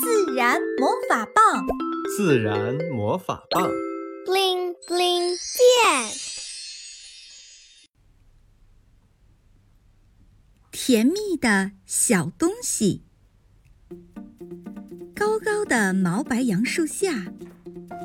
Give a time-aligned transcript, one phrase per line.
[0.00, 1.66] 自然魔法棒，
[2.16, 3.68] 自然魔法棒
[4.26, 6.12] ，bling bling 变。
[10.70, 13.02] 甜蜜的小东西。
[15.14, 17.12] 高高的毛白杨树下，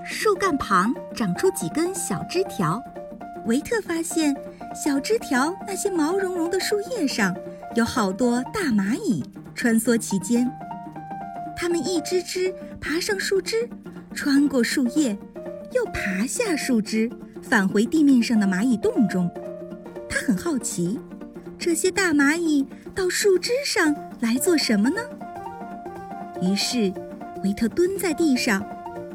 [0.05, 2.81] 树干旁长出几根小枝条。
[3.45, 4.35] 维特发现，
[4.75, 7.33] 小枝条那些毛茸茸的树叶上，
[7.75, 9.23] 有好多大蚂蚁
[9.55, 10.45] 穿梭其间。
[11.59, 13.67] 它们一只只爬上树枝，
[14.13, 15.17] 穿过树叶，
[15.73, 17.09] 又爬下树枝，
[17.41, 19.27] 返回地面上的蚂蚁洞中。
[20.07, 20.99] 他很好奇，
[21.57, 25.01] 这些大蚂蚁到树枝上来做什么呢？
[26.43, 26.93] 于是，
[27.43, 28.63] 维特蹲在地上，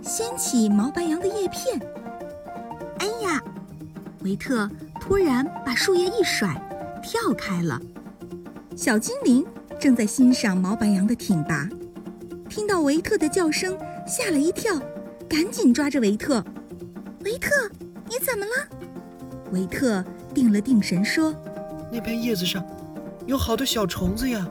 [0.02, 1.80] 掀起毛白杨的叶片。
[2.98, 3.40] 哎呀！
[4.24, 4.68] 维特
[5.00, 6.60] 突然把树叶一甩，
[7.02, 7.80] 跳开了。
[8.76, 9.46] 小精灵
[9.78, 11.68] 正在欣赏毛白杨的挺拔。
[12.52, 14.78] 听到维特的叫声，吓了一跳，
[15.26, 16.44] 赶紧抓着维特。
[17.24, 17.48] 维特，
[18.10, 18.52] 你怎么了？
[19.52, 21.34] 维特定了定神说
[21.90, 22.62] ：“那片叶子上
[23.26, 24.46] 有好多小虫子呀。”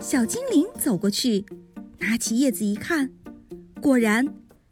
[0.00, 1.44] 小精灵走过去，
[1.98, 3.10] 拿起叶子一看，
[3.78, 4.26] 果然，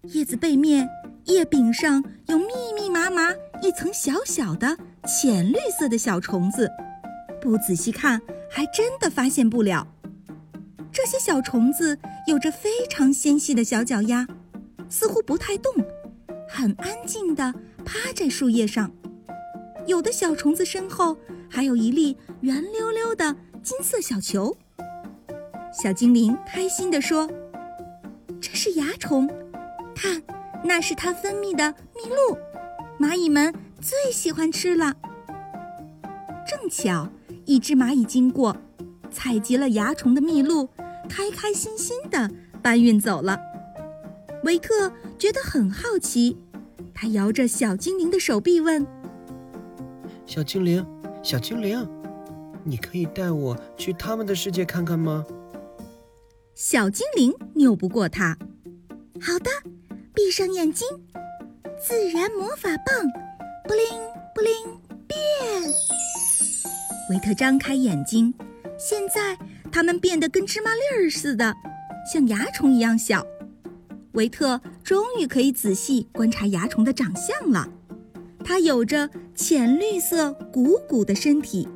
[0.04, 0.88] 叶子背面
[1.26, 6.70] 叶柄上有密密麻麻一层小小的浅绿色的小虫子。
[7.38, 9.86] 不仔细看，还真的发现不了。
[10.94, 14.28] 这些小虫子有着非常纤细的小脚丫，
[14.88, 15.74] 似乎不太动，
[16.48, 17.52] 很安静地
[17.84, 18.92] 趴在树叶上。
[19.88, 21.18] 有的小虫子身后
[21.50, 24.56] 还有一粒圆溜溜的金色小球。
[25.72, 27.28] 小精灵开心地说
[28.40, 29.28] ：“这是蚜虫，
[29.96, 30.22] 看，
[30.62, 32.38] 那是它分泌的蜜露，
[33.04, 34.94] 蚂蚁们最喜欢吃了。”
[36.48, 37.10] 正巧
[37.46, 38.56] 一只蚂蚁经过，
[39.10, 40.68] 采集了蚜虫的蜜露。
[41.08, 42.30] 开开心心地
[42.62, 43.38] 搬运走了。
[44.42, 46.36] 维特觉得很好奇，
[46.94, 48.86] 他摇着小精灵的手臂问
[50.26, 50.84] ：“小精灵，
[51.22, 51.88] 小精灵，
[52.62, 55.24] 你可以带我去他们的世界看看吗？”
[56.54, 58.36] 小精灵拗不过他。
[59.20, 59.50] 好的，
[60.12, 60.86] 闭上眼睛，
[61.82, 63.10] 自然魔法棒，
[63.66, 63.84] 布灵
[64.34, 64.52] 布灵
[65.06, 65.18] 变。
[67.10, 68.34] 维特张开眼睛，
[68.78, 69.38] 现在。
[69.74, 71.52] 它们变得跟芝麻粒儿似的，
[72.06, 73.26] 像蚜虫一样小。
[74.12, 77.68] 维特终于可以仔细观察蚜虫的长相了。
[78.44, 81.68] 它有着浅绿色、鼓鼓的身体，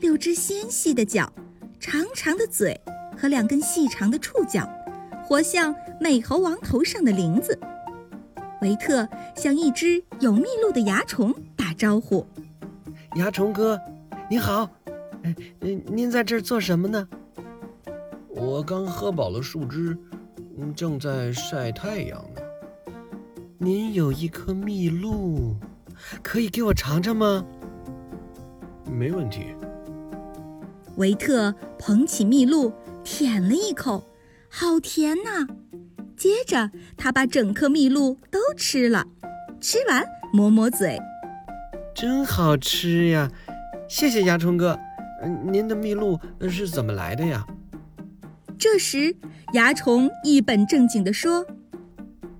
[0.00, 1.32] 六只纤细的脚，
[1.78, 2.76] 长长的嘴
[3.16, 4.68] 和两根细长的触角，
[5.22, 7.56] 活像美猴王头上的铃子。
[8.60, 12.26] 维特向一只有蜜露的蚜虫打招呼
[13.14, 13.80] ：“蚜虫哥，
[14.28, 14.68] 你好。
[15.60, 17.06] 嗯，您在这儿做什么呢？”
[18.38, 19.96] 我刚喝饱了树枝，
[20.76, 22.42] 正在晒太阳呢。
[23.56, 25.56] 您有一颗蜜露，
[26.22, 27.42] 可以给我尝尝吗？
[28.92, 29.54] 没问题。
[30.96, 32.70] 维特捧起蜜露，
[33.02, 34.04] 舔了一口，
[34.50, 35.46] 好甜呐！
[36.14, 39.06] 接着他把整颗蜜露都吃了，
[39.62, 40.98] 吃完抹抹嘴，
[41.94, 43.30] 真好吃呀！
[43.88, 44.78] 谢谢蚜虫哥。
[45.50, 46.20] 您的蜜露
[46.50, 47.46] 是怎么来的呀？
[48.58, 49.14] 这时，
[49.52, 51.46] 蚜虫一本正经地说：“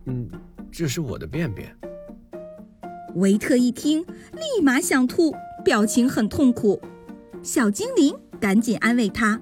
[0.06, 0.28] 嗯，
[0.72, 1.76] 这是我的便便。”
[3.16, 4.00] 维特一听，
[4.32, 5.34] 立马想吐，
[5.64, 6.80] 表情很痛苦。
[7.42, 9.40] 小精灵赶紧安慰他：“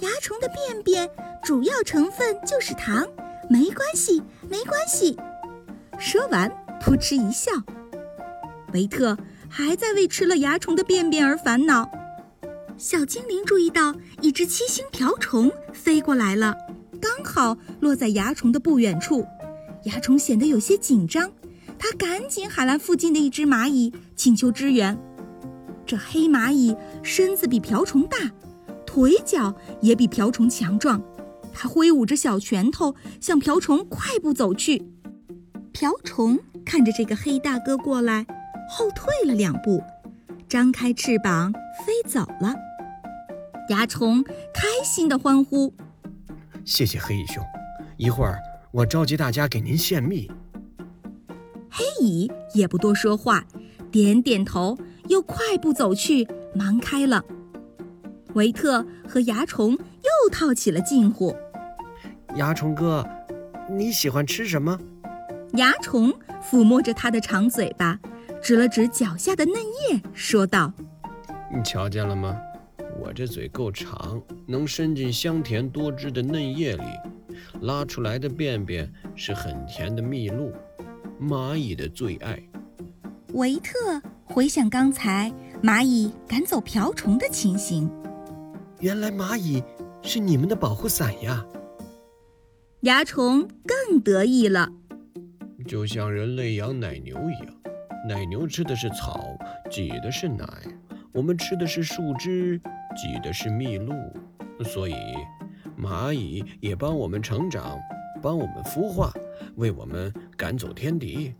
[0.00, 1.08] 蚜虫的便便
[1.42, 3.06] 主要成分就是糖，
[3.48, 5.16] 没关系，没关系。”
[5.98, 6.50] 说完，
[6.80, 7.52] 扑哧一笑。
[8.72, 9.16] 维特
[9.48, 11.90] 还在为吃了蚜虫的便便而烦恼。
[12.78, 16.54] 小精灵注意到一只七星瓢虫飞过来了，
[17.00, 19.24] 刚好落在蚜虫的不远处。
[19.84, 21.30] 蚜虫显得有些紧张，
[21.78, 24.98] 它赶紧喊来附近的一只蚂蚁，请求支援。
[25.86, 28.18] 这黑蚂蚁身子比瓢虫大，
[28.84, 31.02] 腿脚也比瓢虫强壮。
[31.54, 34.84] 它挥舞着小拳头向瓢虫快步走去。
[35.72, 38.26] 瓢虫看着这个黑大哥过来，
[38.68, 39.82] 后退了两步，
[40.46, 41.50] 张开翅膀
[41.86, 42.54] 飞走了。
[43.68, 44.22] 蚜虫
[44.54, 45.74] 开心的欢呼
[46.64, 47.42] ：“谢谢黑蚁兄，
[47.96, 48.38] 一会儿
[48.70, 50.30] 我召集大家给您献蜜。”
[51.68, 53.44] 黑蚁也不多说话，
[53.90, 54.78] 点点头，
[55.08, 57.24] 又快步走去，忙开了。
[58.34, 61.34] 维特和蚜虫又套起了近乎。
[62.34, 63.04] 蚜虫哥，
[63.68, 64.78] 你喜欢吃什么？
[65.52, 67.98] 蚜虫抚摸着它的长嘴巴，
[68.40, 70.72] 指了指脚下的嫩叶，说道
[71.52, 72.36] ：“你瞧见了吗？”
[73.00, 76.82] 我这嘴够长，能伸进香甜多汁的嫩叶里，
[77.62, 80.52] 拉出来的便便是很甜的蜜露，
[81.20, 82.42] 蚂蚁的最爱。
[83.34, 85.32] 维特回想刚才
[85.62, 87.90] 蚂蚁赶走瓢虫的情形，
[88.80, 89.62] 原来蚂蚁
[90.02, 91.44] 是你们的保护伞呀！
[92.80, 94.70] 蚜虫更得意了。
[95.66, 97.54] 就像人类养奶牛一样，
[98.08, 99.36] 奶牛吃的是草，
[99.70, 100.46] 挤的是奶；
[101.12, 102.60] 我们吃的是树枝，
[102.96, 103.94] 挤的是蜜露。
[104.64, 104.94] 所以，
[105.78, 107.78] 蚂蚁也帮我们成长，
[108.22, 109.12] 帮我们孵化，
[109.56, 111.34] 为我们赶走天敌。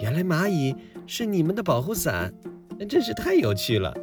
[0.00, 0.74] 原来蚂蚁
[1.06, 2.34] 是你们的保护伞，
[2.88, 3.96] 真是太有趣了。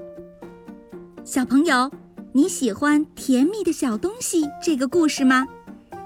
[1.26, 1.92] 小朋友，
[2.32, 5.46] 你喜欢《甜蜜的小东西》这个故事吗？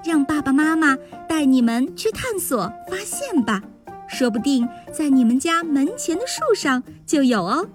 [0.04, 0.96] 让爸爸妈妈
[1.28, 3.62] 带你们去探索、发现吧，
[4.08, 7.68] 说不定在你们家门前的树上就有哦。